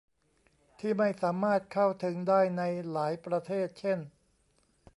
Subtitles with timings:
[0.79, 3.99] ที่ไม่สามารถเข้าถึงได้ในหลายประเทศเช่น